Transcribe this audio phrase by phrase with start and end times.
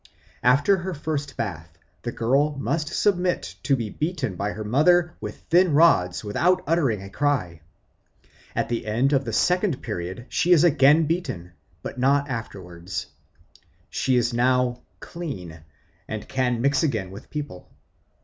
[0.41, 5.41] After her first bath, the girl must submit to be beaten by her mother with
[5.51, 7.61] thin rods without uttering a cry.
[8.55, 11.51] At the end of the second period she is again beaten,
[11.83, 13.05] but not afterwards.
[13.91, 15.59] She is now "clean,"
[16.07, 17.69] and can mix again with people.